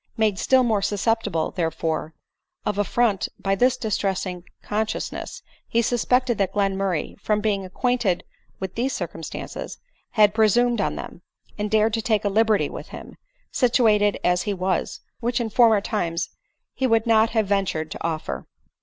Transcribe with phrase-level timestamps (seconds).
[0.17, 2.15] Made still more susceptible, therefore,
[2.65, 8.23] of affront by this distressing con sciousness, he suspected that Glenmurray, from being acquainted
[8.59, 9.77] with these circumstances,
[10.13, 11.21] had presumed on them,
[11.55, 13.15] and dared to take, a liberty with him,
[13.51, 16.31] situated as he then was, which in former times
[16.73, 18.47] he would not have ventured to offer.